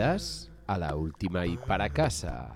[0.00, 2.54] A la última y para casa.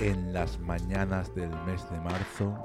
[0.00, 2.64] En las mañanas del mes de marzo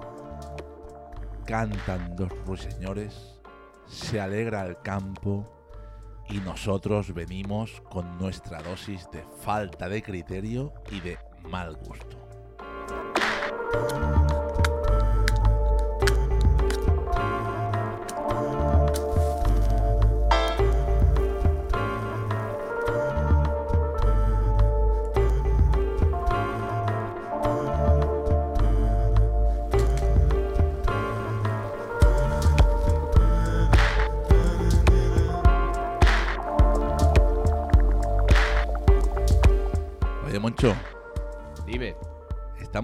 [1.45, 3.39] cantan dos ruiseñores,
[3.85, 5.64] se alegra el campo
[6.29, 12.17] y nosotros venimos con nuestra dosis de falta de criterio y de mal gusto.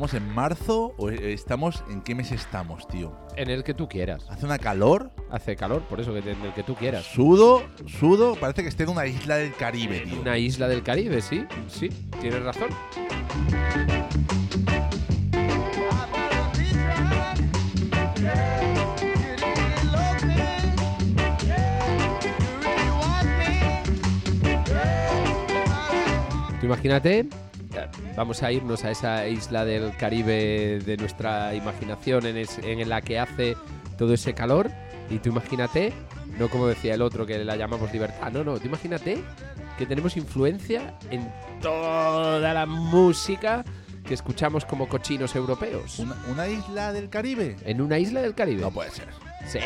[0.02, 3.16] ¿Estamos en marzo o estamos en qué mes estamos, tío?
[3.36, 4.26] en el que tú quieras.
[4.32, 7.06] Hace una calor, Hace calor, por eso que en el que tú quieras.
[7.06, 10.20] sudo, sudo, parece que esté en una isla del Caribe, tío.
[10.20, 11.90] Una isla del Caribe, sí, sí,
[12.20, 12.70] tienes razón.
[26.60, 27.30] Tú imagínate,
[28.16, 33.02] vamos a irnos a esa isla del Caribe de nuestra imaginación en, es- en la
[33.02, 33.56] que hace
[33.97, 34.72] todo ese calor.
[35.09, 35.94] Y tú imagínate,
[36.40, 39.22] no como decía el otro que la llamamos libertad, no, no, tú imagínate
[39.78, 41.29] que tenemos influencia en
[41.62, 43.63] toda la música
[44.08, 46.00] que escuchamos como cochinos europeos.
[46.00, 47.56] ¿Una, una isla del Caribe?
[47.66, 48.62] En una isla del Caribe.
[48.62, 49.08] No puede ser.
[49.47, 49.59] Sí.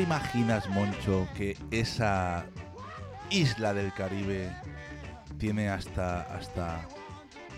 [0.00, 2.46] Te imaginas, Moncho, que esa
[3.28, 4.50] isla del Caribe
[5.36, 6.88] tiene hasta, hasta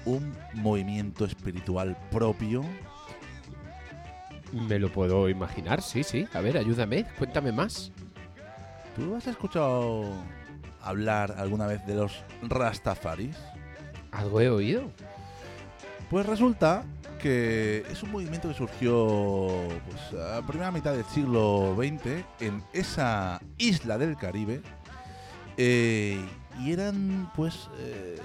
[0.07, 2.65] un movimiento espiritual propio?
[4.51, 6.27] Me lo puedo imaginar, sí, sí.
[6.35, 7.93] A ver, ayúdame, cuéntame más.
[8.97, 10.13] ¿Tú has escuchado
[10.81, 13.37] hablar alguna vez de los Rastafaris?
[14.11, 14.91] Algo he oído.
[16.11, 16.83] Pues resulta
[17.23, 23.41] que es un movimiento que surgió pues, a primera mitad del siglo XX en esa
[23.59, 24.61] isla del Caribe
[25.57, 26.21] eh,
[26.61, 28.19] y eran pues eh,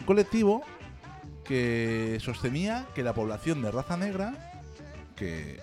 [0.00, 0.62] un colectivo
[1.44, 4.34] que sostenía que la población de raza negra,
[5.16, 5.60] que eh,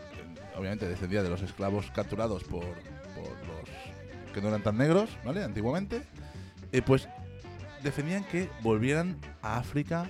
[0.58, 5.44] obviamente descendía de los esclavos capturados por, por los que no eran tan negros, ¿vale?
[5.44, 6.04] Antiguamente,
[6.72, 7.08] eh, pues
[7.84, 10.10] defendían que volvieran a África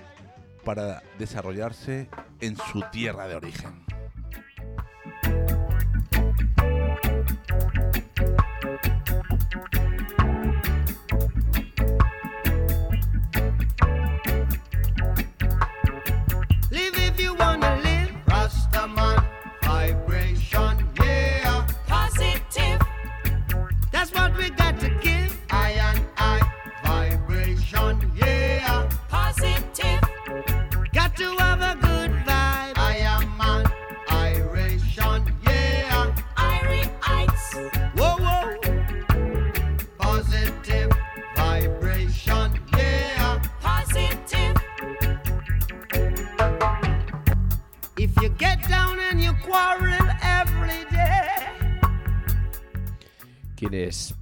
[0.64, 2.08] para desarrollarse
[2.40, 3.82] en su tierra de origen.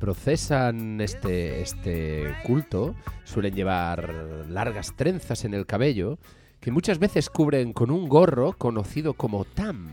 [0.00, 4.12] Procesan este, este culto suelen llevar
[4.49, 6.19] largas trenzas en el cabello
[6.58, 9.88] que muchas veces cubren con un gorro conocido como tam.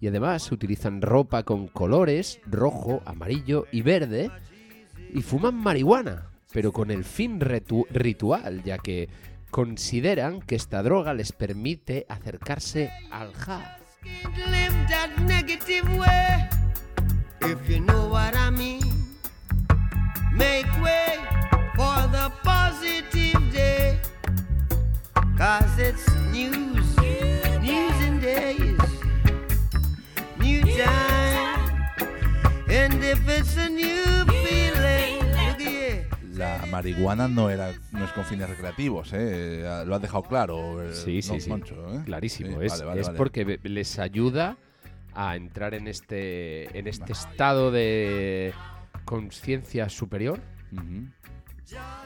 [0.00, 4.30] Y además utilizan ropa con colores rojo, amarillo y verde
[5.12, 9.08] y fuman marihuana, pero con el fin ritu- ritual, ya que
[9.50, 13.80] consideran que esta droga les permite acercarse al jazz.
[20.36, 21.18] Make way
[21.74, 23.98] for the positive day.
[25.36, 26.96] Cause it's news,
[27.60, 28.78] news and days,
[30.38, 31.72] new time.
[32.68, 36.08] And if it's a new feeling, look here.
[36.34, 39.62] La marihuana no era no es con fines recreativos, ¿eh?
[39.86, 40.82] Lo has dejado claro.
[40.82, 41.48] eh, Sí, sí, Don sí.
[41.50, 42.02] Moncho, ¿eh?
[42.04, 42.58] Clarísimo.
[42.60, 43.18] Sí, es vale, vale, es vale.
[43.18, 44.56] porque be- les ayuda
[45.14, 48.52] a entrar en este, en este estado de
[49.06, 50.40] conciencia superior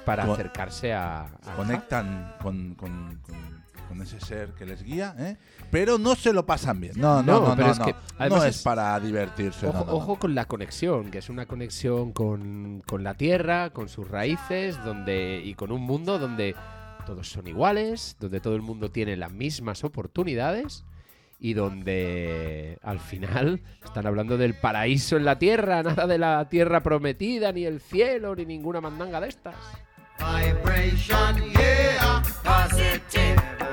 [0.04, 5.36] para acercarse a, a- Conectan con, con- con- con ese ser que les guía, ¿eh?
[5.72, 6.92] Pero no se lo pasan bien.
[6.96, 7.84] No, no, No, no, pero no, es no.
[7.86, 9.66] que, No además es, es- para divertirse.
[9.66, 14.08] Ojo, ojo con la conexión, que es una conexión con, con la tierra, con sus
[14.08, 16.54] raíces, donde y con un mundo donde
[17.04, 20.84] todos son iguales, donde todo el mundo tiene las mismas oportunidades
[21.40, 26.82] y donde al final están hablando del paraíso en la tierra, nada de la tierra
[26.82, 29.54] prometida, ni el cielo, ni ninguna mandanga de estas.
[30.18, 33.69] Vibration, yeah, positive.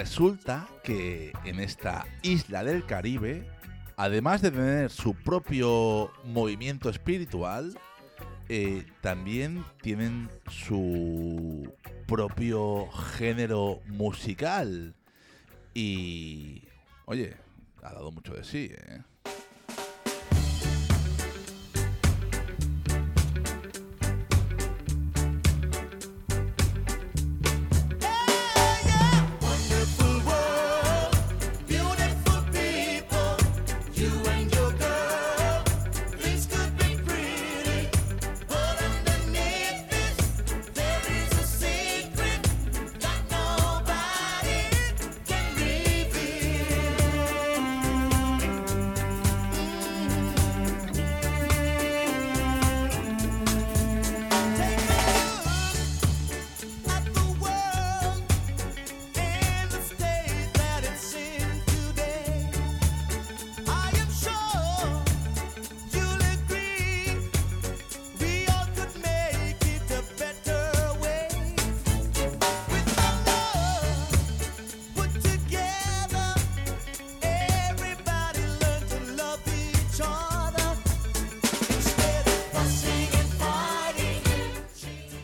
[0.00, 3.46] Resulta que en esta isla del Caribe,
[3.98, 7.78] además de tener su propio movimiento espiritual,
[8.48, 11.70] eh, también tienen su
[12.06, 14.94] propio género musical.
[15.74, 16.62] Y,
[17.04, 17.36] oye,
[17.82, 19.02] ha dado mucho de sí, ¿eh?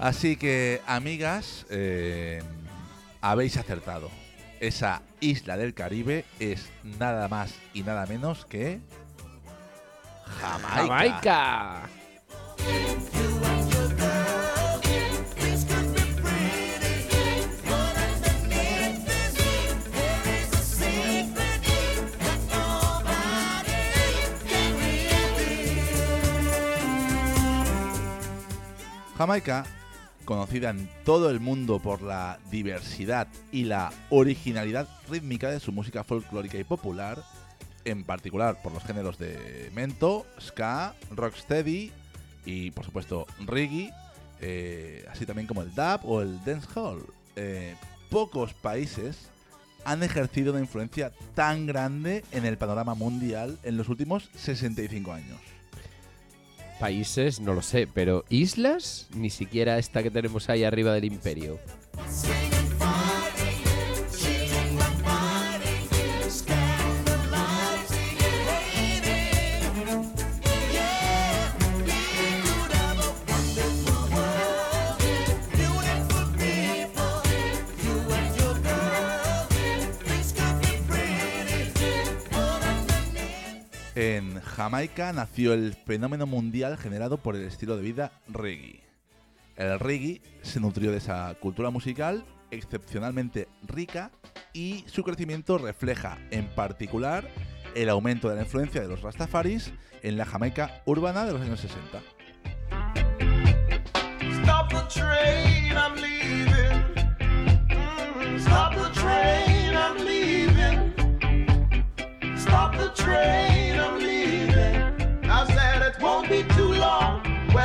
[0.06, 2.40] Así que, amigas, eh,
[3.20, 4.08] habéis acertado.
[4.60, 8.78] Esa isla del Caribe es nada más y nada menos que
[10.40, 11.88] Jamaica.
[29.18, 29.66] ¡Jamaica!
[30.26, 36.04] Conocida en todo el mundo por la diversidad y la originalidad rítmica de su música
[36.04, 37.22] folclórica y popular,
[37.86, 41.92] en particular por los géneros de mento, ska, rocksteady
[42.44, 43.90] y, por supuesto, reggae,
[44.40, 47.06] eh, así también como el dub o el dancehall.
[47.36, 47.74] Eh,
[48.10, 49.30] pocos países
[49.84, 55.38] han ejercido una influencia tan grande en el panorama mundial en los últimos 65 años.
[56.78, 61.58] Países, no lo sé, pero islas, ni siquiera esta que tenemos ahí arriba del imperio.
[83.96, 88.80] En Jamaica nació el fenómeno mundial generado por el estilo de vida reggae.
[89.54, 94.10] El reggae se nutrió de esa cultura musical excepcionalmente rica
[94.54, 97.28] y su crecimiento refleja en particular
[97.74, 101.60] el aumento de la influencia de los Rastafaris en la Jamaica urbana de los años
[101.60, 102.00] 60.
[104.42, 106.82] Stop the train, I'm leaving.
[107.68, 110.94] Mm, Stop the train, I'm leaving.
[112.38, 113.55] Stop the train,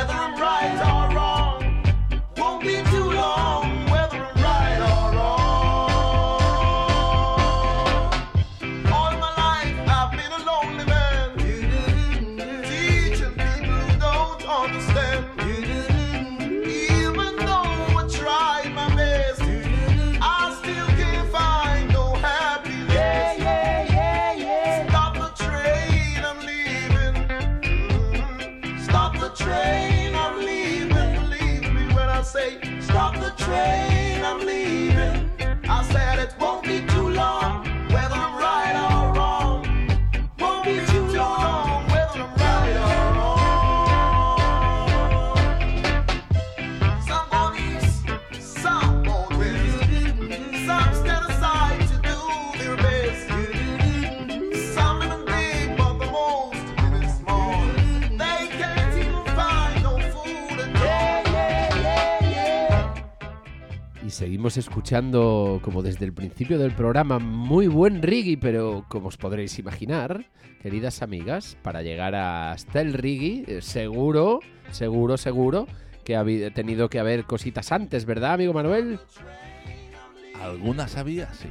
[0.02, 1.01] Let them rise.
[64.32, 69.58] Seguimos escuchando, como desde el principio del programa, muy buen reggae, pero como os podréis
[69.58, 70.24] imaginar,
[70.62, 75.66] queridas amigas, para llegar hasta el reggae, eh, seguro, seguro, seguro
[76.02, 76.24] que ha
[76.54, 79.00] tenido que haber cositas antes, ¿verdad, amigo Manuel?
[80.40, 81.28] ¿Alguna sabía?
[81.34, 81.48] Sí.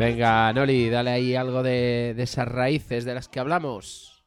[0.00, 4.24] Venga, Noli, dale ahí algo de, de esas raíces de las que hablamos.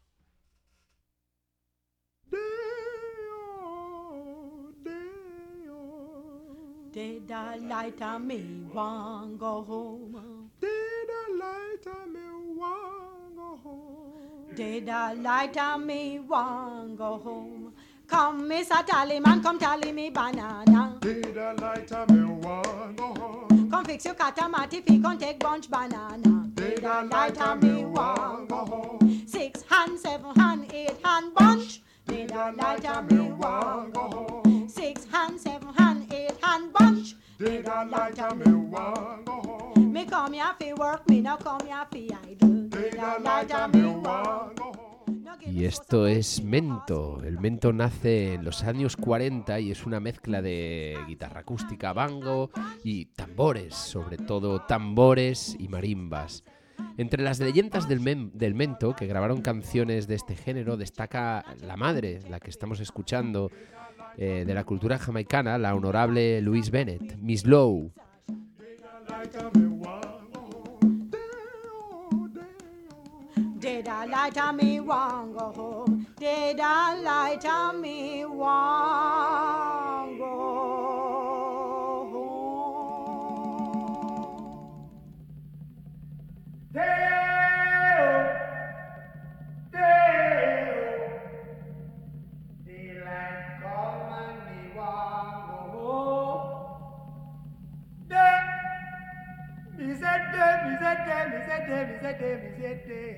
[6.92, 10.52] Did the light on me want go home?
[10.62, 10.70] Did
[11.08, 14.56] the light on me want go home?
[14.56, 17.74] Did the light on me want go home?
[18.08, 18.86] Come, Mr.
[18.86, 20.98] Tallyman, come tally me banana.
[21.02, 23.70] Did the light on me want go home?
[23.72, 26.48] Come fix your catamati fi come take bunch banana.
[26.54, 29.24] Did the light on me want go home?
[29.28, 31.82] Six hand, seven hand, eight hand bunch.
[32.08, 34.70] Did the light on me want go home?
[34.70, 37.16] Six hand, seven hand, eight hand bunch.
[37.40, 39.92] Did the light on me want go home?
[39.94, 42.50] Me come here fi work, me no come here fi idle.
[42.70, 44.93] Did the light on me want go home?
[45.46, 47.22] Y esto es Mento.
[47.24, 52.50] El Mento nace en los años 40 y es una mezcla de guitarra acústica, bango
[52.84, 56.44] y tambores, sobre todo tambores y marimbas.
[56.98, 62.20] Entre las leyendas del, del Mento que grabaron canciones de este género destaca la madre,
[62.30, 63.52] la que estamos escuchando,
[64.18, 67.92] eh, de la cultura jamaicana, la honorable Louise Bennett, Miss Lowe.
[73.84, 76.08] Did a light on me want go home?
[76.18, 80.26] Did a light on me want go
[82.14, 82.54] home?
[92.66, 94.40] Daylight come and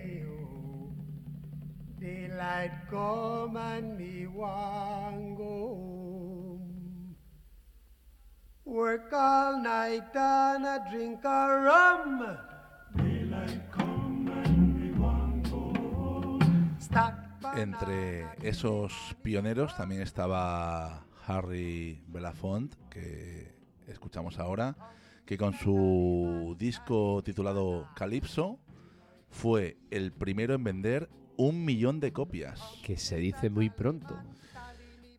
[0.09, 0.24] me
[4.35, 7.15] want go home.
[8.65, 12.37] Work all night and a drink a rum.
[12.95, 16.75] Daylight come and me want go home.
[16.79, 17.25] Stack
[17.57, 23.53] Entre esos pioneros también estaba Harry Belafonte, que
[23.87, 24.75] escuchamos ahora,
[25.25, 28.59] que con su disco titulado Calypso
[29.29, 32.61] fue el primero en vender un millón de copias.
[32.83, 34.17] que se dice muy pronto.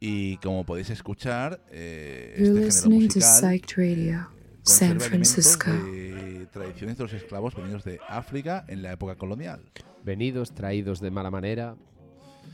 [0.00, 4.28] Y como podéis escuchar, eh, este género musical Psyched Radio,
[4.62, 5.70] San Francisco.
[5.70, 9.62] de tradiciones de los esclavos venidos de África en la época colonial.
[10.04, 11.76] Venidos, traídos de mala manera,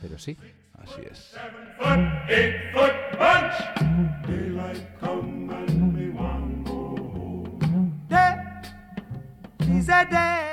[0.00, 0.36] pero sí.
[0.74, 1.34] Así es.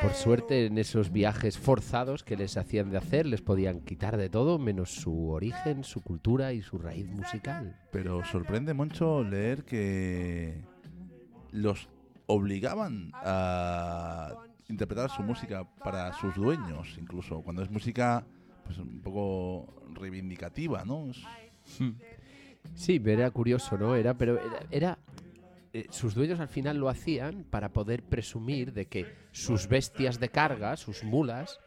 [0.01, 4.29] Por suerte, en esos viajes forzados que les hacían de hacer, les podían quitar de
[4.29, 7.75] todo, menos su origen, su cultura y su raíz musical.
[7.91, 10.61] Pero sorprende mucho leer que
[11.51, 11.89] los
[12.27, 14.33] obligaban a
[14.69, 18.25] interpretar su música para sus dueños, incluso cuando es música
[18.65, 21.09] pues un poco reivindicativa, ¿no?
[21.09, 21.23] Es-
[22.75, 23.95] Sí, pero era curioso, ¿no?
[23.95, 24.99] Era, pero era, era-
[25.73, 30.29] eh, sus dueños al final lo hacían para poder presumir de que sus bestias de
[30.29, 31.59] carga, sus mulas,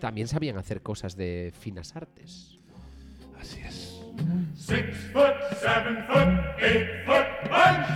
[0.00, 2.58] también sabían hacer cosas de finas artes.
[3.40, 4.00] así es.
[4.54, 6.28] Six foot, seven foot,
[6.60, 7.88] eight foot punch.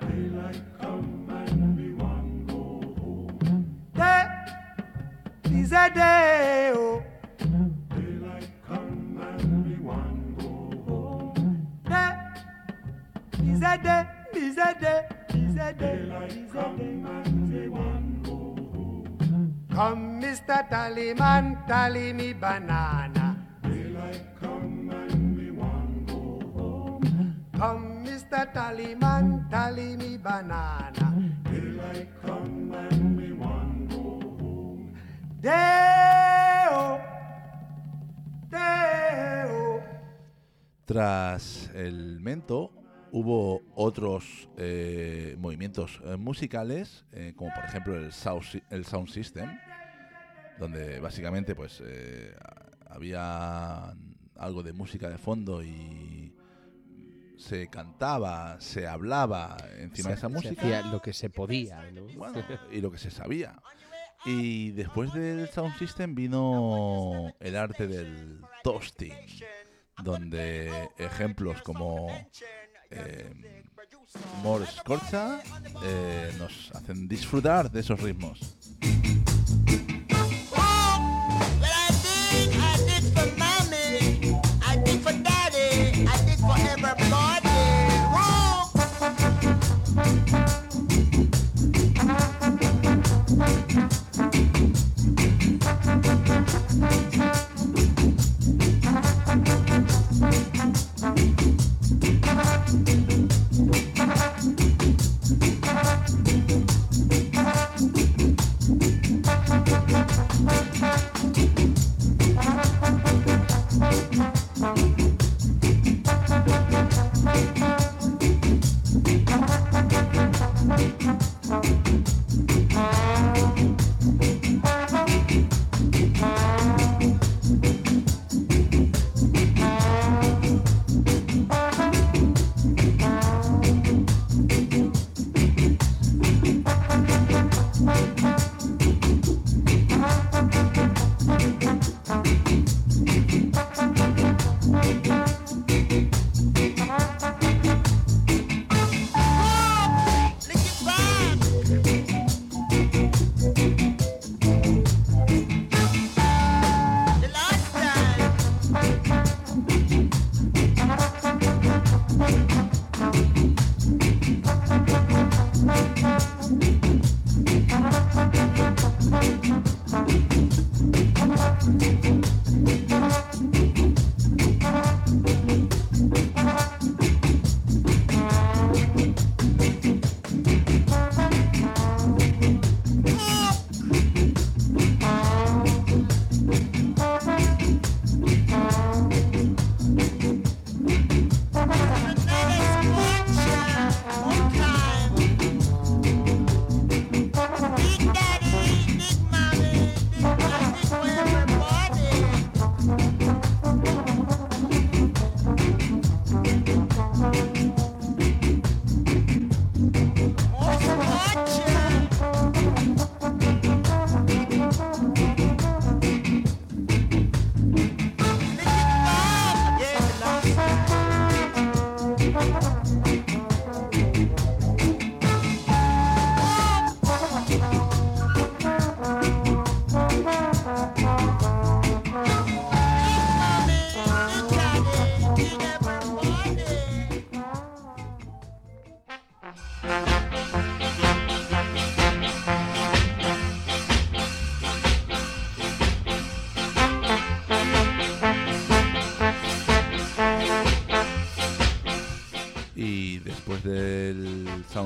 [0.00, 1.94] Daylight come and we
[2.46, 3.82] go home.
[3.94, 4.26] Day
[5.52, 6.72] is a day.
[6.74, 7.02] Oh.
[7.38, 11.66] Daylight come and we want go home.
[11.84, 14.11] Day is a day.
[14.62, 14.74] A
[19.74, 20.68] come Mr.
[20.68, 23.36] Tallyman, tally me banana.
[23.62, 27.44] Daylight come and we want go home.
[27.56, 28.52] Come, Mr.
[28.52, 31.32] Tallyman, tally me banana.
[31.50, 34.94] Daylight come and we want go home.
[35.40, 37.00] Day-o,
[38.50, 39.80] day-o.
[40.84, 42.81] Tras el mento
[43.12, 49.48] hubo otros eh, movimientos eh, musicales, eh, como por ejemplo el sound, el sound system,
[50.58, 52.34] donde básicamente pues eh,
[52.88, 53.94] había
[54.36, 56.34] algo de música de fondo y
[57.36, 60.62] se cantaba, se hablaba encima de esa Se música.
[60.62, 62.06] hacía lo que se podía, ¿no?
[62.16, 63.60] Bueno, y lo que se sabía.
[64.24, 69.12] Y después del sound system vino el arte del toasting,
[70.02, 72.08] donde ejemplos como
[72.92, 73.62] eh,
[74.42, 75.40] More Scorcha
[75.84, 78.56] eh, nos hacen disfrutar de esos ritmos.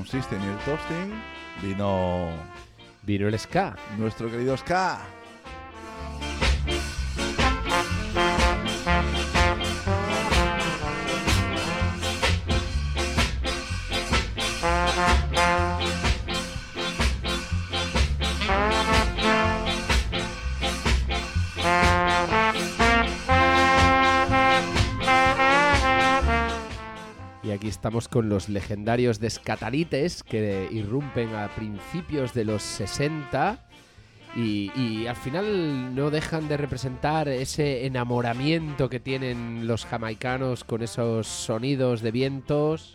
[0.07, 1.23] System y el toasting
[1.63, 2.31] vino
[3.03, 3.77] Vino el ska.
[3.99, 5.16] Nuestro querido Ska.
[27.67, 33.59] Aquí estamos con los legendarios descatalites que irrumpen a principios de los 60
[34.37, 41.27] y, al final no dejan de representar ese enamoramiento que tienen los jamaicanos con esos
[41.27, 42.95] sonidos de vientos,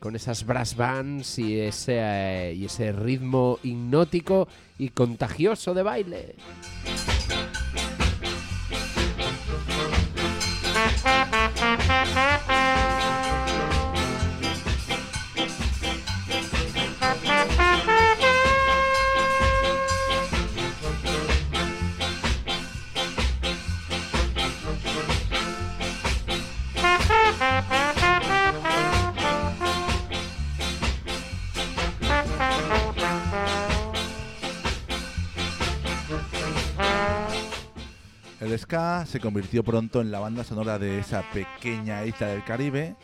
[0.00, 6.34] con esas brass bands y ese, eh, y ese ritmo hipnótico y contagioso de baile.
[38.70, 42.94] Se convirtió pronto en la banda sonora de esa pequeña isla del Caribe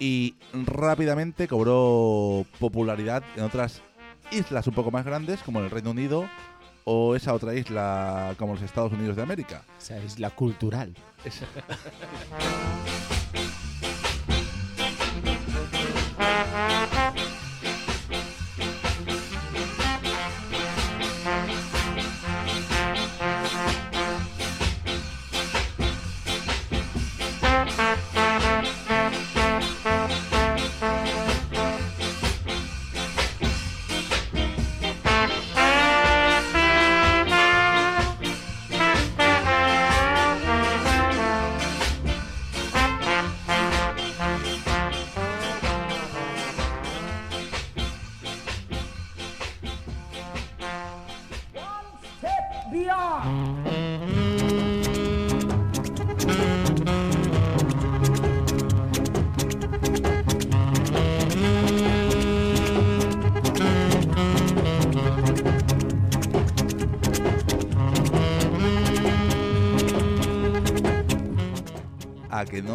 [0.00, 3.80] y rápidamente cobró popularidad en otras
[4.32, 6.28] islas un poco más grandes como el Reino Unido
[6.82, 9.62] o esa otra isla como los Estados Unidos de América.
[9.80, 10.96] Esa isla cultural.
[11.20, 13.13] ¿A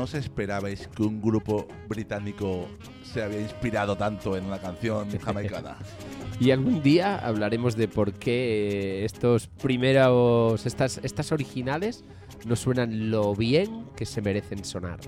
[0.09, 2.65] os esperabais que un grupo británico
[3.03, 5.77] se había inspirado tanto en una canción jamaicana?
[6.39, 12.03] Y algún día hablaremos de por qué estos primeros, estas, estas originales
[12.45, 14.99] no suenan lo bien que se merecen sonar.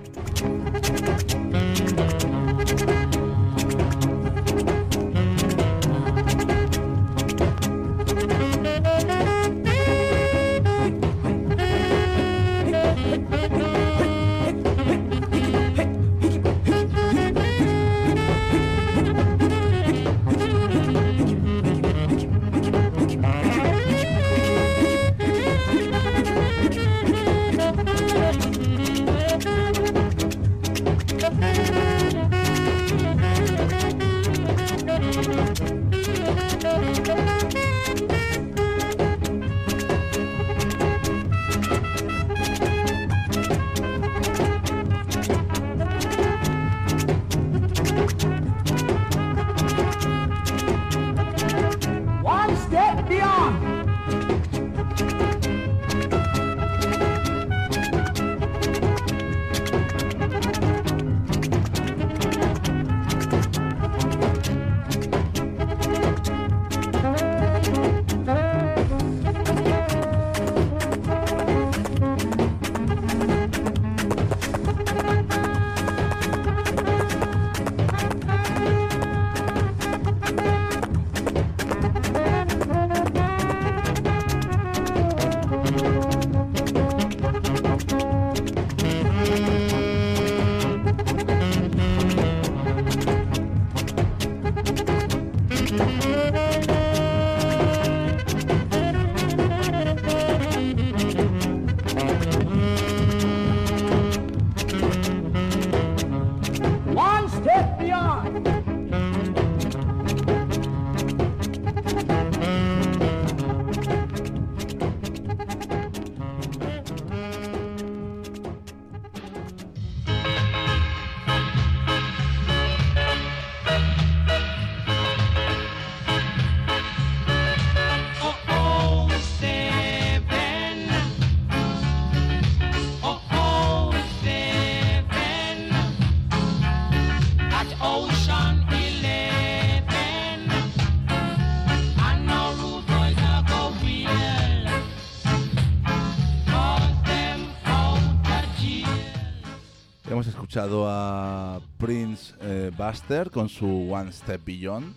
[150.61, 154.93] Escuchado a Prince eh, Buster con su One Step Beyond,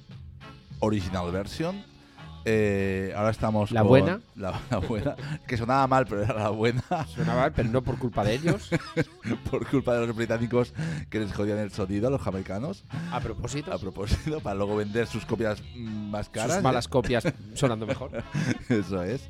[0.81, 1.83] original version.
[2.44, 4.20] Eh, ahora estamos ¿La con buena?
[4.37, 7.98] La, la buena, que sonaba mal, pero era la buena, Suena mal, pero no por
[7.98, 8.68] culpa de ellos.
[9.50, 10.74] por culpa de los británicos
[11.09, 15.07] que les jodían el sonido a los jamaicanos, A propósito, a propósito, para luego vender
[15.07, 16.57] sus copias mm, más caras.
[16.57, 17.24] sus malas copias
[17.55, 18.22] sonando mejor.
[18.68, 19.27] Eso es.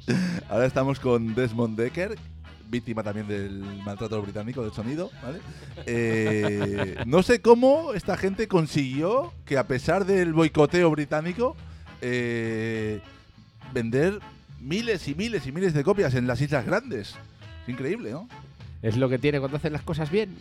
[0.48, 2.18] Ahora estamos con Desmond Decker,
[2.74, 5.38] víctima también del maltrato británico del sonido, ¿vale?
[5.86, 11.56] Eh, no sé cómo esta gente consiguió que a pesar del boicoteo británico,
[12.00, 13.00] eh,
[13.72, 14.18] vender
[14.60, 17.14] miles y miles y miles de copias en las Islas Grandes.
[17.62, 18.28] Es increíble, ¿no?
[18.82, 20.36] Es lo que tiene cuando hacen las cosas bien.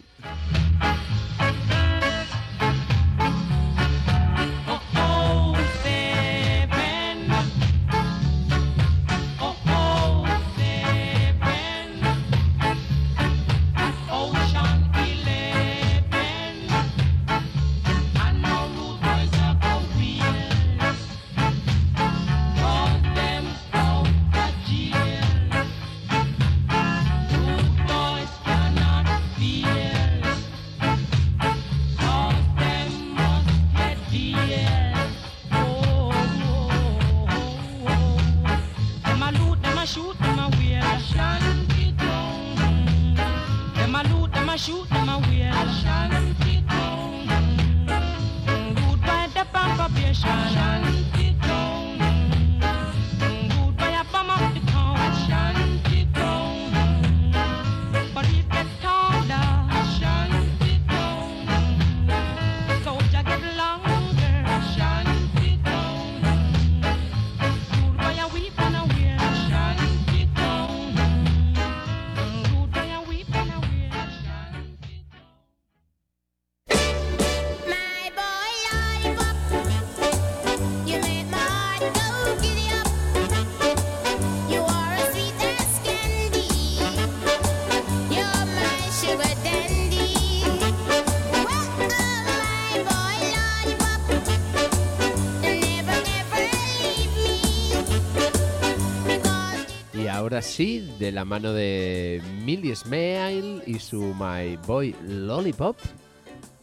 [100.44, 105.78] Y ahora sí, de la mano de Millie Smile y su My Boy Lollipop,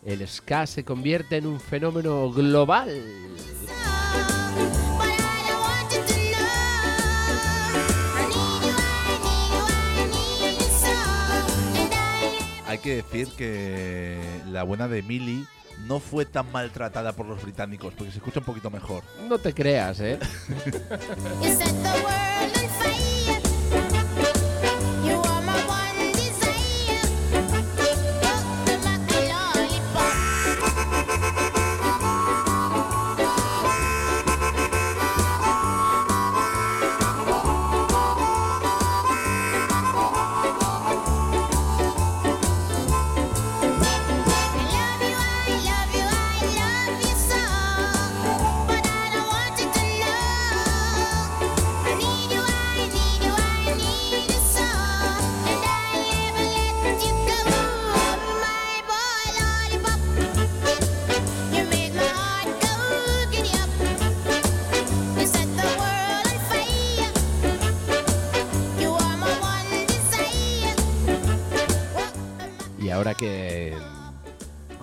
[0.04, 2.90] el ska se convierte en un fenómeno global.
[12.66, 14.20] Hay que decir que
[14.52, 15.46] la buena de Millie
[15.86, 19.02] no fue tan maltratada por los británicos, porque se escucha un poquito mejor.
[19.26, 20.18] No te creas, ¿eh?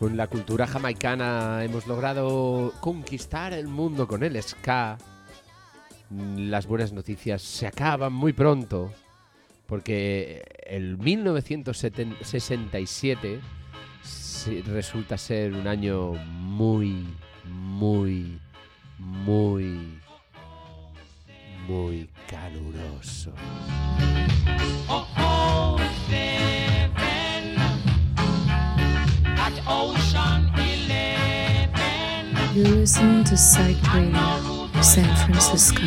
[0.08, 4.98] con la cultura jamaicana hemos logrado conquistar el mundo con el ska,
[6.38, 8.90] las buenas noticias se acaban muy pronto,
[9.66, 13.42] porque el 1967
[14.02, 17.06] se- resulta ser un año muy,
[17.44, 18.40] muy,
[18.98, 20.00] muy,
[21.68, 23.34] muy caluroso.
[24.88, 25.78] Oh, oh,
[29.48, 32.36] at Ocean 11.
[32.54, 35.84] You're listening to Psych Radio, San Francisco.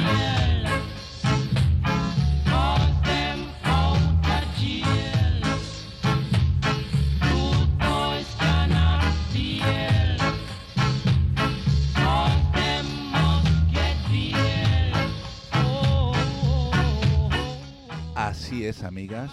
[18.15, 19.33] Así es, amigas.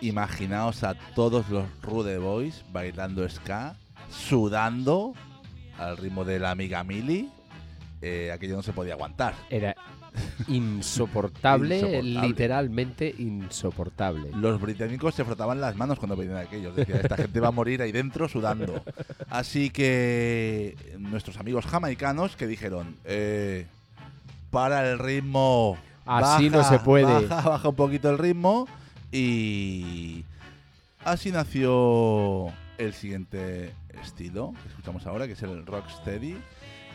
[0.00, 3.76] Imaginaos a todos los Rude Boys bailando ska,
[4.10, 5.12] sudando,
[5.78, 7.30] al ritmo de la amiga Mili,
[8.02, 9.34] eh, aquello no se podía aguantar.
[9.50, 9.74] Era
[10.48, 12.26] insoportable, Insoportable.
[12.28, 14.30] literalmente insoportable.
[14.34, 16.72] Los británicos se frotaban las manos cuando veían aquello.
[16.72, 18.82] Decían, esta gente va a morir ahí dentro sudando.
[19.28, 23.66] Así que nuestros amigos jamaicanos que dijeron, eh,
[24.50, 25.76] para el ritmo.
[26.06, 27.26] Así no se puede.
[27.26, 28.66] Baja, baja un poquito el ritmo.
[29.12, 30.24] Y
[31.04, 36.36] así nació el siguiente estilo que escuchamos ahora, que es el rocksteady,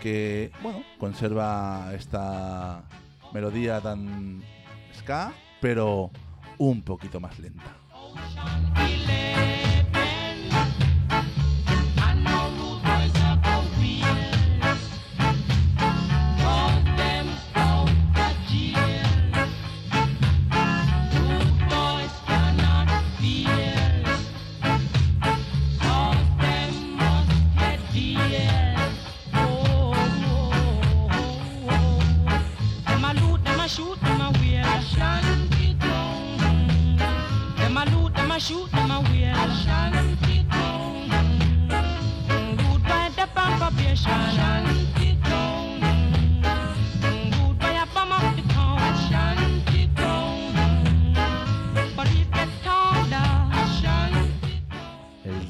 [0.01, 2.83] que, bueno, conserva esta
[3.33, 4.41] melodía tan
[4.97, 6.11] ska, pero
[6.57, 7.75] un poquito más lenta.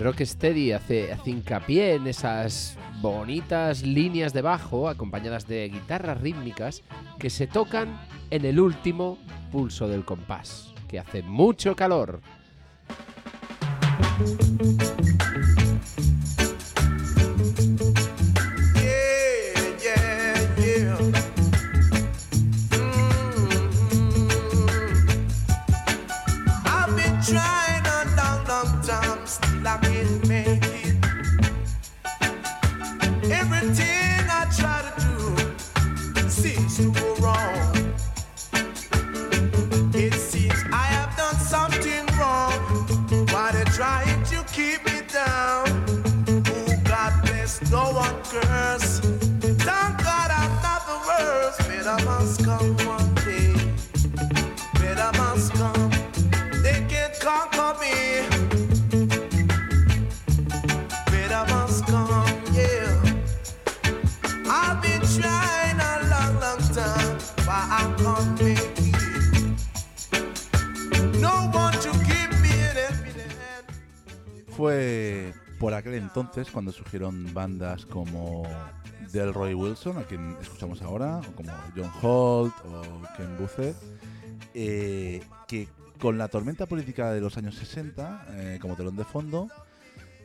[0.05, 6.83] Rocksteady hace, hace hincapié en esas bonitas líneas de bajo acompañadas de guitarras rítmicas
[7.17, 9.17] que se tocan en el último
[9.51, 12.21] pulso del compás, que hace mucho calor.
[47.71, 48.99] No one curse.
[49.67, 51.59] Thank God I'm not the worst.
[51.67, 53.04] Better must come
[75.75, 78.43] Aquel entonces cuando surgieron bandas como
[79.11, 82.81] Delroy Wilson, a quien escuchamos ahora, o como John Holt o
[83.17, 83.75] Ken Buzzard,
[84.53, 85.67] eh, que
[85.99, 89.47] con la tormenta política de los años 60 eh, como telón de fondo,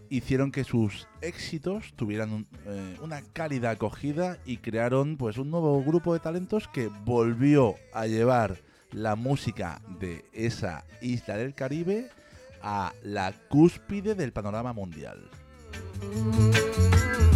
[0.09, 5.83] hicieron que sus éxitos tuvieran un- eh, una cálida acogida y crearon pues un nuevo
[5.85, 8.59] grupo de talentos que volvió a llevar
[8.93, 12.09] la música de esa isla del Caribe
[12.63, 15.31] a la cúspide del panorama mundial.
[15.81, 17.30] Mm-hmm.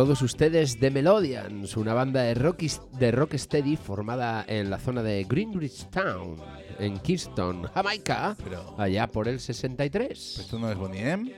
[0.00, 2.62] Todos ustedes The Melodians, una banda de rock,
[2.98, 6.36] de rocksteady formada en la zona de Greenwich Town,
[6.78, 10.38] en Kingston, Jamaica, Pero- allá por el 63.
[10.38, 11.30] ¿Esto no es Bonnie M?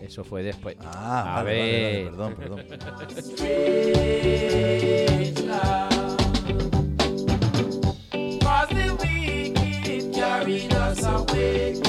[0.00, 0.78] Eso fue después.
[0.80, 2.12] Ah, A vale, vale, ver.
[2.12, 4.04] vale, perdón, perdón.
[11.04, 11.83] Away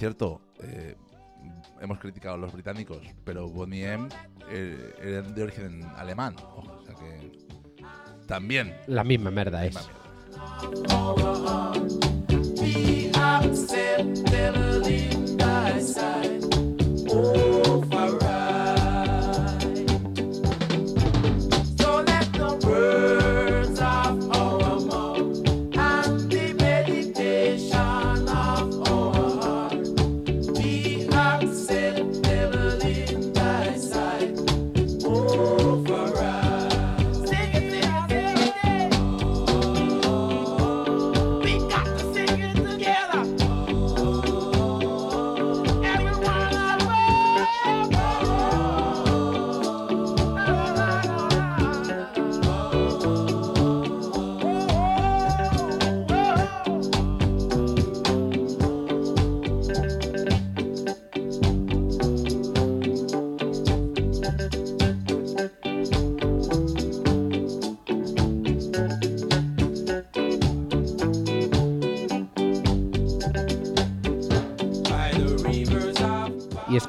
[0.00, 0.96] cierto, eh,
[1.80, 4.08] hemos criticado a los británicos, pero Bonnie M
[4.48, 6.34] eh, eran de origen alemán.
[6.56, 7.30] Ojo, o sea que
[8.26, 8.74] también.
[8.86, 9.74] La misma merda es.
[9.74, 9.86] misma
[17.06, 17.69] mierda.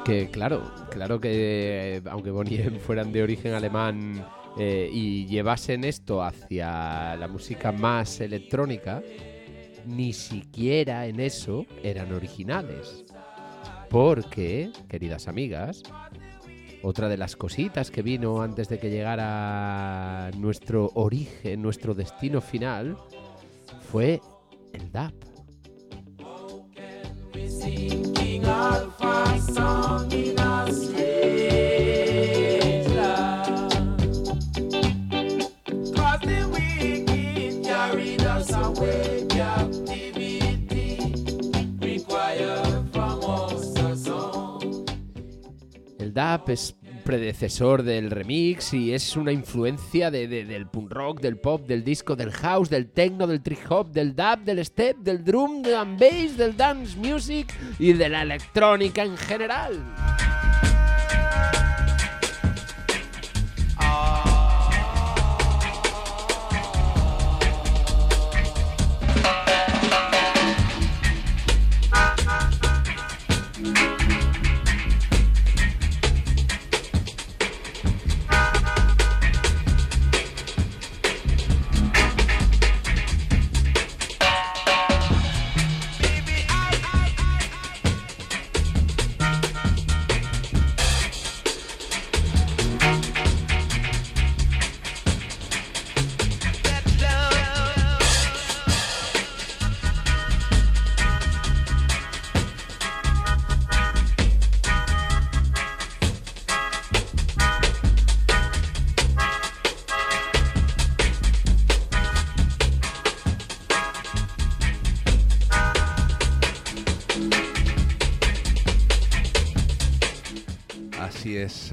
[0.04, 4.24] Que, claro, claro que aunque Bonnie fueran de origen alemán
[4.58, 9.02] eh, y llevasen esto hacia la música más electrónica,
[9.86, 13.04] ni siquiera en eso eran originales.
[13.88, 15.82] Porque, queridas amigas,
[16.82, 22.96] otra de las cositas que vino antes de que llegara nuestro origen, nuestro destino final,
[23.90, 24.20] fue
[24.72, 25.14] el DAP.
[45.98, 51.20] El DAP es predecesor del remix y es una influencia de- de- del punk rock,
[51.20, 54.96] del pop, del disco, del house, del techno, del trip hop, del dub, del step,
[54.98, 60.31] del drum, del bass, del dance music y de la electrónica en general.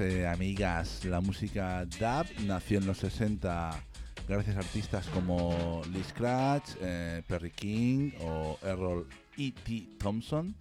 [0.00, 1.04] Eh, amigas.
[1.04, 3.84] La música dub nació en los 60
[4.26, 9.88] gracias a artistas como Lee Scratch, eh, Perry King o Errol E.T.
[9.98, 10.54] Thompson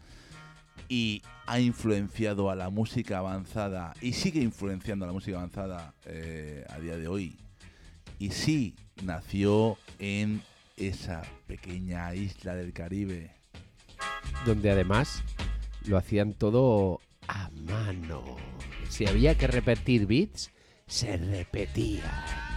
[0.89, 6.65] y ha influenciado a la música avanzada y sigue influenciando a la música avanzada eh,
[6.69, 7.37] a día de hoy.
[8.17, 10.41] Y sí, nació en
[10.75, 13.31] esa pequeña isla del Caribe.
[14.45, 15.23] Donde además
[15.85, 16.99] lo hacían todo
[17.30, 18.23] a mano.
[18.89, 20.51] Si había que repetir beats,
[20.88, 22.49] se repetía.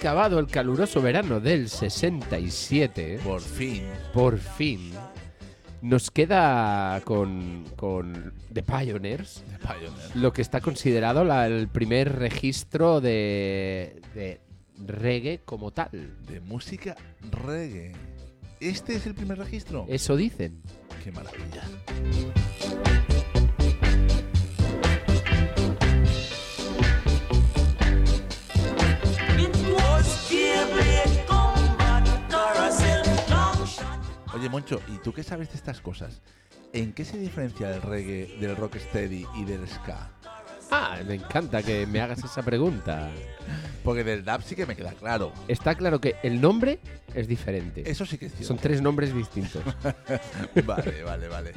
[0.00, 3.20] Acabado el caluroso verano del 67.
[3.22, 3.82] Por fin.
[4.14, 4.92] Por fin.
[5.82, 10.16] Nos queda con, con The Pioneers The Pioneer.
[10.16, 14.40] lo que está considerado la- el primer registro de, de
[14.86, 15.90] reggae como tal.
[16.26, 16.96] De música
[17.30, 17.92] reggae.
[18.58, 19.84] ¿Este es el primer registro?
[19.88, 20.62] Eso dicen.
[21.04, 21.62] Qué maravilla.
[34.40, 36.22] Oye, Moncho, ¿y tú qué sabes de estas cosas?
[36.72, 40.08] ¿En qué se diferencia el reggae del rocksteady y del ska?
[40.70, 43.10] Ah, me encanta que me hagas esa pregunta.
[43.84, 45.34] Porque del dub sí que me queda claro.
[45.46, 46.78] Está claro que el nombre
[47.14, 47.82] es diferente.
[47.84, 48.48] Eso sí que es cierto.
[48.48, 49.62] Son tres nombres distintos.
[50.64, 51.52] Vale, vale, vale.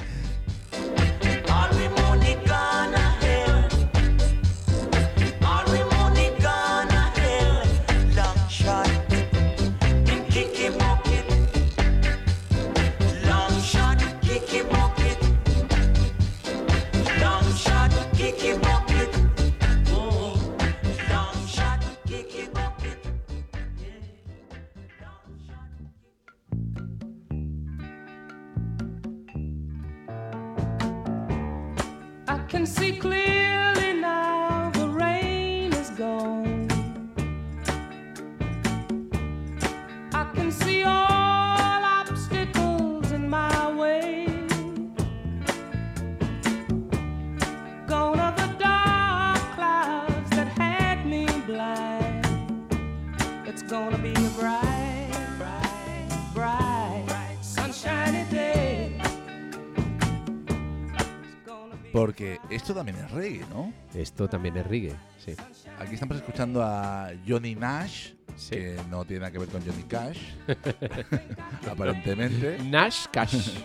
[62.64, 63.72] Esto también es reggae, ¿no?
[63.94, 64.94] Esto también es reggae,
[65.24, 65.34] sí.
[65.78, 68.50] Aquí estamos escuchando a Johnny Nash, Sí.
[68.56, 70.18] que no tiene nada que ver con Johnny Cash,
[71.70, 72.58] aparentemente.
[72.64, 73.50] Nash Cash.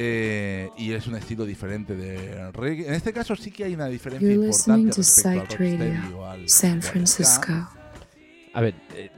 [0.00, 2.86] Eh, y es un estilo diferente de reggae.
[2.86, 6.26] En este caso sí que hay una diferencia You're listening importante to respecto al Radio,
[6.30, 6.82] al- San al.
[6.82, 7.52] Francisco.
[8.54, 9.10] A ver, eh,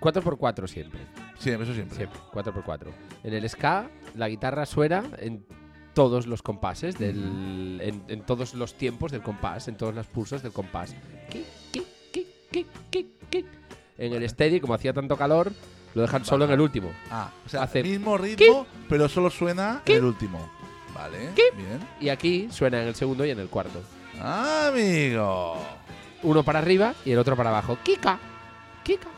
[0.00, 1.00] 4x4 siempre.
[1.38, 1.96] Sí, eso siempre.
[1.96, 2.86] Siempre, 4x4.
[3.24, 5.44] En el ska, la guitarra suena en
[5.94, 10.42] todos los compases, del, en, en todos los tiempos del compás, en todos los pulsos
[10.42, 10.94] del compás.
[13.98, 15.52] En el steady, como hacía tanto calor,
[15.94, 16.92] Lo dejan solo en el último.
[17.10, 20.48] Ah, o sea, Hace mismo ritmo, pero solo suena en el último.
[20.94, 21.80] Vale, bien.
[22.00, 23.82] Y aquí suena en el segundo y en el cuarto.
[24.20, 25.56] Amigo.
[26.22, 27.78] Uno para arriba y el otro para abajo.
[27.82, 28.18] Kika.
[28.84, 29.08] Kika.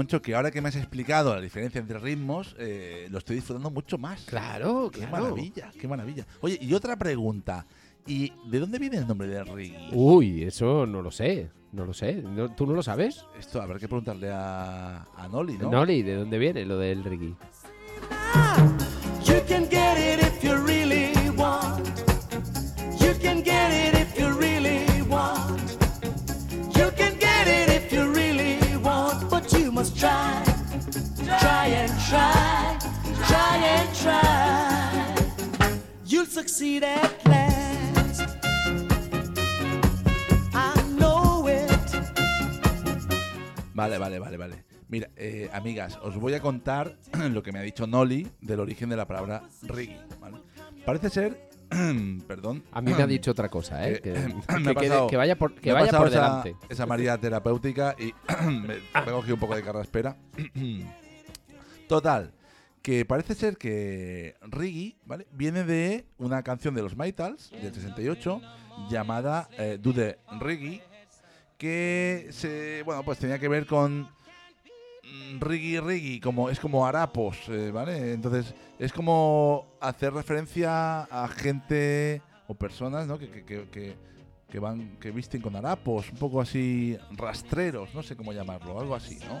[0.00, 3.70] Moncho, que ahora que me has explicado la diferencia entre ritmos, eh, lo estoy disfrutando
[3.70, 4.22] mucho más.
[4.22, 5.24] Claro, Qué claro.
[5.24, 6.26] maravilla, qué maravilla.
[6.40, 7.66] Oye, y otra pregunta.
[8.06, 9.90] ¿Y de dónde viene el nombre de reggae?
[9.92, 11.50] Uy, eso no lo sé.
[11.72, 12.14] No lo sé.
[12.14, 13.26] No- ¿Tú no lo sabes?
[13.38, 15.70] Esto habrá que preguntarle a, a Noli, ¿no?
[15.70, 17.34] Noli, ¿de dónde viene lo del reggae?
[36.60, 38.20] Succeed at last.
[40.52, 41.70] I know it.
[43.72, 44.64] Vale, vale, vale, vale.
[44.88, 46.98] Mira, eh, amigas, os voy a contar
[47.32, 49.98] lo que me ha dicho Noli del origen de la palabra reggae.
[50.20, 50.36] ¿vale?
[50.84, 51.48] Parece ser,
[52.26, 54.00] perdón, A mí me ha dicho otra cosa, ¿eh?
[54.02, 56.56] Que- Que, me que ha quede- pasado- que vaya por, que vaya por esa, delante.
[56.68, 58.12] esa María terapéutica y
[58.44, 60.14] me, me he cogido un poco de carraspera.
[61.88, 62.32] Total,
[62.82, 65.26] que parece ser que reggae, ¿vale?
[65.32, 68.40] Viene de una canción de los Maitals del 68
[68.88, 70.82] llamada eh, the Reggae
[71.58, 77.36] que se, bueno, pues tenía que ver con mm, reggae reggae, como es como harapos,
[77.48, 78.12] eh, ¿vale?
[78.14, 83.18] Entonces es como hacer referencia a gente o personas, ¿no?
[83.18, 84.10] Que, que, que, que-
[84.50, 88.96] que van, que visten con harapos, un poco así rastreros, no sé cómo llamarlo, algo
[88.96, 89.40] así, ¿no?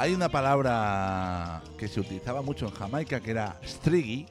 [0.00, 4.26] Hay una palabra que se utilizaba mucho en Jamaica que era striggy,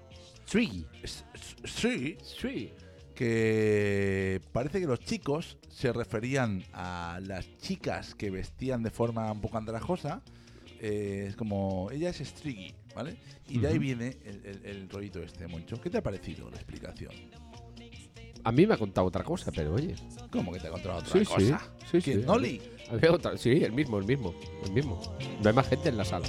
[0.49, 0.86] Triggy.
[1.03, 2.72] s- s- striggy, Sí.
[3.13, 9.41] que parece que los chicos se referían a las chicas que vestían de forma un
[9.41, 10.22] poco andrajosa.
[10.80, 13.18] eh, es como, ella es striggy, ¿vale?
[13.49, 15.82] Y de ahí viene el, el, el rollito este, Moncho.
[15.82, 17.11] ¿Qué te ha parecido la explicación?
[18.47, 19.93] A mí me ha contado otra cosa, pero oye.
[20.31, 21.25] ¿Cómo que te ha contado otra Sí, sí.
[21.51, 21.61] cosa?
[21.91, 22.25] Sí, ¿Quién, sí.
[22.25, 22.61] Noli?
[22.89, 24.33] Había otra- Sí, el mismo, el mismo.
[24.63, 25.01] El mismo.
[25.43, 26.27] No hay más gente en la sala.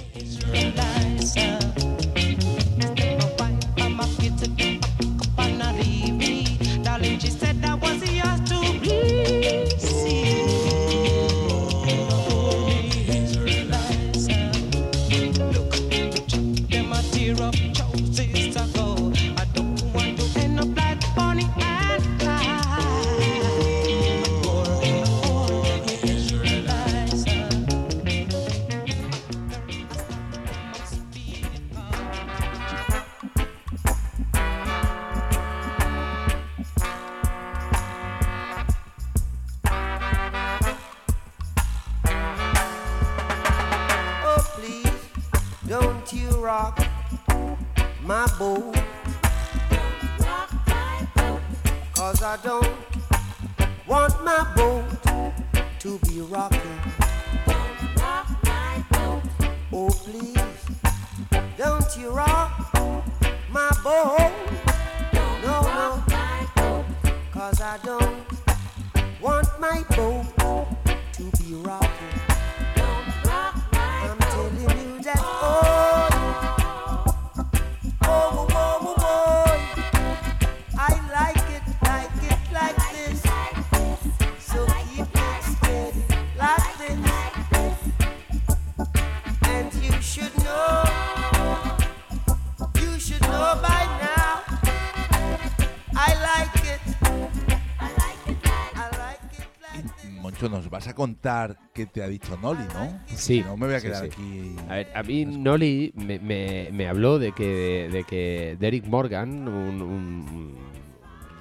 [100.47, 102.97] Nos vas a contar qué te ha dicho Noli, ¿no?
[103.07, 103.39] Sí.
[103.39, 104.11] Si no me voy a quedar sí.
[104.13, 104.55] aquí.
[104.69, 109.47] A ver, a mí Noli me, me- me habló de que, de que Derek Morgan,
[109.49, 110.55] un, un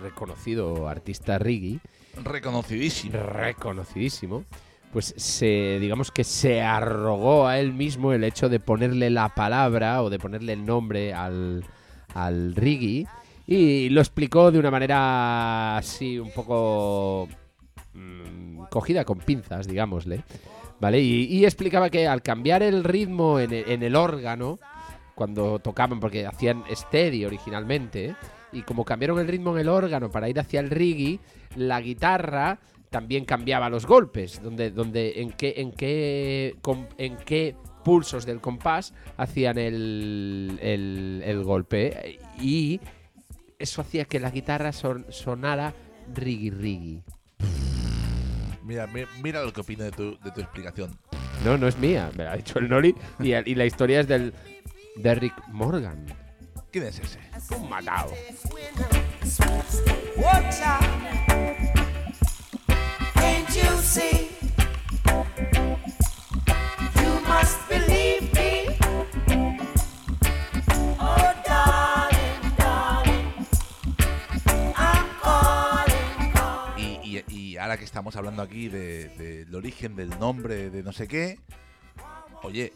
[0.03, 1.78] reconocido artista reggae,
[2.24, 3.16] Reconocidísimo.
[3.18, 4.44] reconocidísimo,
[4.92, 10.03] pues se, digamos que se arrogó a él mismo el hecho de ponerle la palabra
[10.03, 11.64] o de ponerle el nombre al,
[12.14, 13.07] al reggae
[13.46, 17.28] y lo explicó de una manera así un poco
[17.94, 20.24] mm, cogida con pinzas, digámosle.
[20.80, 21.00] ¿Vale?
[21.00, 24.60] Y, explicaba que al cambiar el ritmo en e- el órgano,
[25.16, 28.14] cuando tocaban, porque hacían steady originalmente,
[28.52, 31.18] y como cambiaron el ritmo en el órgano para ir hacia el reggae,
[31.56, 32.60] la guitarra
[32.90, 36.56] también cambiaba los golpes, donde, donde en qué, en qué,
[36.98, 42.80] en qué pulsos del compás hacían el, el, el golpe, y
[43.58, 45.74] eso hacía que la guitarra son- sonara
[46.14, 47.02] reggae reggae.
[48.68, 50.94] Mira, mi- mira lo que opino de tu, de tu explicación.
[51.42, 54.34] No, no es mía, me ha dicho el Noli, y, y la historia es del
[54.96, 56.04] Derrick Morgan.
[56.70, 57.18] ¿Quién es ese?
[57.56, 58.12] Un matado.
[60.18, 60.82] Watch out.
[63.14, 64.28] Can't you see?
[66.96, 68.30] You must believe
[77.68, 81.38] ahora que estamos hablando aquí de- del origen del nombre de no sé qué,
[82.42, 82.72] oye,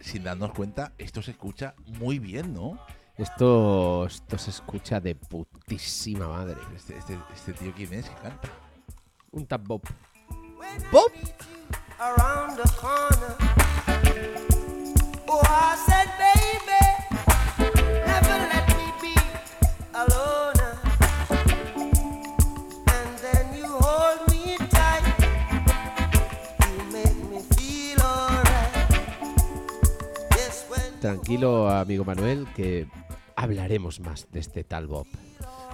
[0.00, 2.78] sin darnos cuenta, esto se escucha muy bien, ¿no?
[3.16, 6.56] Esto, esto se escucha de putísima madre.
[6.76, 8.48] Este, este, este tío, ¿quién es que canta?
[9.32, 9.84] Un tap bop.
[10.92, 11.10] Bob.
[11.98, 13.34] Around the corner.
[15.26, 17.74] Oh, I said, baby,
[18.06, 19.14] never let me be
[19.94, 20.37] alone.
[31.00, 32.88] Tranquilo, amigo Manuel, que
[33.36, 35.06] hablaremos más de este tal bop.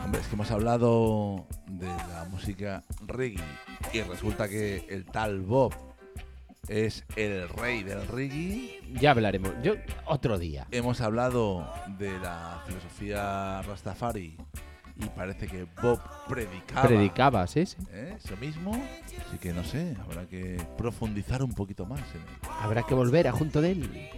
[0.05, 3.43] Hombre, es que hemos hablado de la música reggae
[3.95, 5.73] y resulta que el tal Bob
[6.69, 8.83] es el rey del reggae.
[9.01, 9.51] Ya hablaremos.
[9.63, 10.67] Yo, otro día.
[10.71, 14.37] Hemos hablado de la filosofía Rastafari
[14.97, 16.83] y parece que Bob predicaba.
[16.83, 17.79] Predicaba, sí, sí.
[17.93, 18.19] ¿eh?
[18.23, 18.73] Eso mismo.
[19.27, 22.51] Así que no sé, habrá que profundizar un poquito más en él.
[22.61, 24.11] Habrá que volver a junto de él.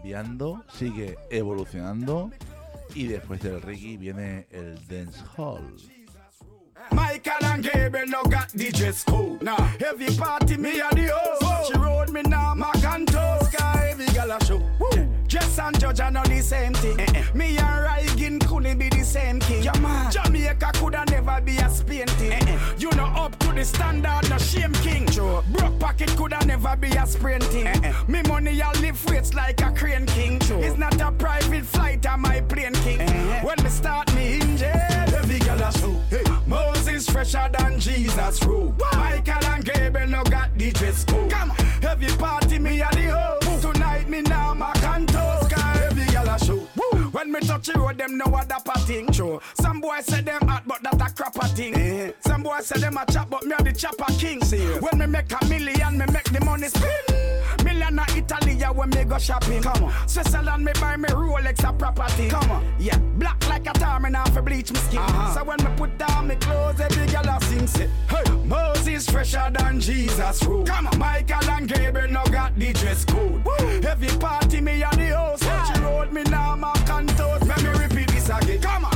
[0.00, 2.30] Cambiando, sigue evolucionando.
[2.94, 5.76] Y después del reggae viene el dancehall.
[6.92, 9.42] Michael and Gabriel no got the dress code.
[9.42, 11.72] Nah, every party me a the host.
[11.72, 13.52] She rode me now, and toast.
[13.52, 14.60] Sky every gal a show.
[15.62, 16.96] And Judge are not the same thing.
[17.34, 19.62] Me and Reagan couldn't be the same king.
[19.62, 22.58] Jamaica coulda never be a Spain thing.
[22.78, 25.06] You know to the standard, no shame king.
[25.52, 27.68] Broke pocket coulda never be a sprinting.
[28.06, 30.38] Me money I live weights like a crane king.
[30.42, 33.00] It's not a private flight, I'm my plane king.
[33.44, 34.70] When me start me engine,
[35.14, 35.94] every gal a show.
[36.10, 38.74] Hey, Moses fresher than Jesus rule.
[38.94, 41.30] Michael and Gabriel no got the dress code.
[41.30, 43.62] Come on, every party me at the host.
[43.62, 45.49] Tonight me now my cantos.
[47.20, 49.42] When me touch the road, them know what that thing show.
[49.60, 51.74] Some boys say them hot, but that a crapper thing.
[51.74, 52.12] Eh.
[52.20, 54.42] Some boys say them a chop, but me a the chopper king.
[54.42, 57.39] See When me make a million, me make the money spin.
[57.64, 59.62] Million a Italy, when me go shopping.
[59.62, 62.28] Come on, Switzerland, me buy me Rolex a property.
[62.28, 64.98] Come on, yeah, black like a tar, me now for bleach me skin.
[64.98, 65.34] Uh-huh.
[65.34, 69.50] So when me put down me clothes, every girl a sing say, Hey, Moses fresher
[69.52, 70.64] than Jesus rule.
[70.64, 73.46] Come on, Michael and Gabriel no got the dress code.
[73.84, 77.46] Every party me a the host, touch the road me now my cantos.
[77.46, 78.60] Let me repeat this again.
[78.60, 78.92] Come on,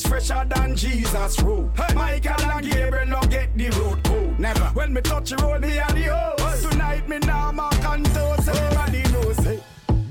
[0.00, 1.70] Moses fresher than Jesus rule.
[1.94, 4.38] Michael and Gabriel no get the road code.
[4.38, 4.64] Never.
[4.74, 6.70] When me touch the road, me the host.
[6.70, 8.48] Tonight me now my cantos.
[8.48, 9.36] Everybody knows.
[9.38, 9.60] Hey,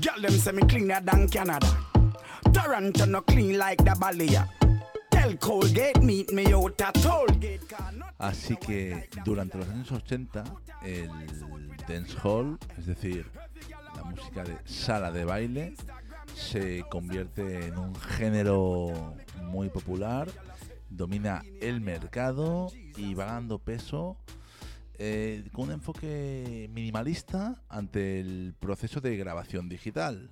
[0.00, 1.76] girl them say me cleaner than Canada.
[2.52, 4.48] Toronto no clean like the Balia.
[5.10, 7.68] Tell Colgate meet me out at Tollgate.
[7.68, 10.44] car not- Así que durante los años 80
[10.84, 11.10] el
[11.88, 13.26] dancehall, es decir,
[13.96, 15.74] la música de sala de baile,
[16.40, 19.14] se convierte en un género
[19.44, 20.28] muy popular,
[20.88, 24.16] domina el mercado y va ganando peso
[24.98, 30.30] eh, con un enfoque minimalista ante el proceso de grabación digital.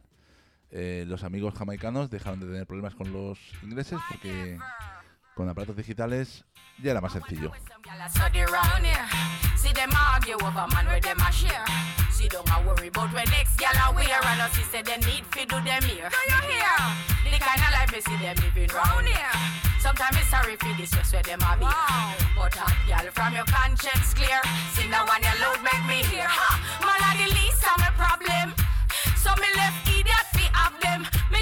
[0.71, 4.59] Eh, los amigos jamaicanos dejaron de tener problemas con los ingleses porque
[5.39, 6.45] con aparatos digitales
[6.83, 7.53] ya era más sencillo.
[19.81, 21.67] Sometimes sorry for this just them a be.
[22.35, 24.41] But from your conscience clear.
[24.75, 26.27] See now one you load make me hear.
[27.33, 28.55] Least of my problem.
[29.17, 29.88] So me left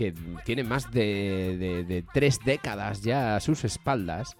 [0.00, 0.14] que
[0.46, 4.34] tiene más de, de- tres décadas ya a sus espaldas.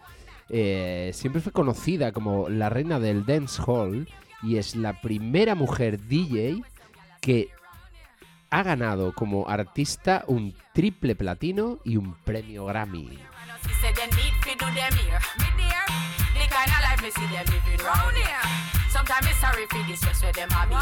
[0.48, 4.08] Eh, siempre fue conocida como la reina del dance hall
[4.42, 6.62] y es la primera mujer DJ
[7.20, 7.48] que
[8.48, 13.18] ha ganado como artista un triple platino y un premio Grammy.
[16.40, 18.00] And us he say they need fi do them here.
[18.00, 18.46] Me dear, the kind of life me see them living round here.
[18.88, 20.76] Sometimes it's sorry for this just where them a be.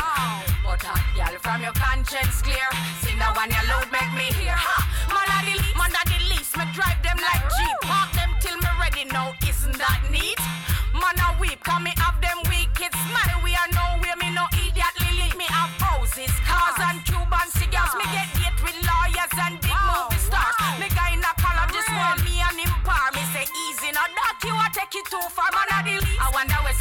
[0.63, 2.69] But hot girl from your conscience clear.
[3.03, 4.55] See now one you load make me hear.
[4.55, 4.77] Ha!
[5.11, 6.55] Man a the least, man a the least.
[6.55, 7.79] Me drive them like Jeep.
[7.91, 9.35] Park them till me ready now.
[9.43, 10.39] Isn't that neat?
[10.95, 12.39] Man a weep, come me have them
[25.21, 25.51] too far.
[25.53, 26.21] Man a the least.
[26.21, 26.68] I wonder where